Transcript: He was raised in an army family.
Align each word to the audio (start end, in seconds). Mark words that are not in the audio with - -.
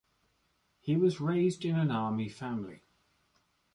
He 0.79 0.95
was 0.97 1.21
raised 1.21 1.63
in 1.63 1.75
an 1.75 1.91
army 1.91 2.27
family. 2.27 2.81